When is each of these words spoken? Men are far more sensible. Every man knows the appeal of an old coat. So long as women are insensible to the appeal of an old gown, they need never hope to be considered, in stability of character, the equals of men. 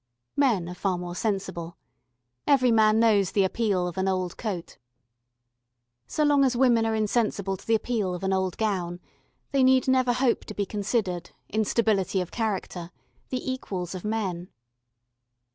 Men 0.35 0.67
are 0.67 0.73
far 0.73 0.97
more 0.97 1.13
sensible. 1.13 1.77
Every 2.47 2.71
man 2.71 2.99
knows 2.99 3.33
the 3.33 3.43
appeal 3.43 3.87
of 3.87 3.99
an 3.99 4.07
old 4.07 4.35
coat. 4.35 4.79
So 6.07 6.23
long 6.23 6.43
as 6.43 6.57
women 6.57 6.87
are 6.87 6.95
insensible 6.95 7.55
to 7.55 7.67
the 7.67 7.75
appeal 7.75 8.15
of 8.15 8.23
an 8.23 8.33
old 8.33 8.57
gown, 8.57 8.99
they 9.51 9.61
need 9.61 9.87
never 9.87 10.13
hope 10.13 10.43
to 10.45 10.55
be 10.55 10.65
considered, 10.65 11.29
in 11.49 11.65
stability 11.65 12.19
of 12.19 12.31
character, 12.31 12.89
the 13.29 13.51
equals 13.51 13.93
of 13.93 14.03
men. 14.03 14.49